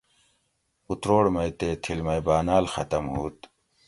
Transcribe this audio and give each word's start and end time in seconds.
اتروڑ 0.89 1.23
مئ 1.33 1.49
تے 1.59 1.69
تھِل 1.83 1.99
مئ 2.05 2.19
باۤناۤل 2.25 2.65
ختم 2.73 3.03
ھوت 3.13 3.37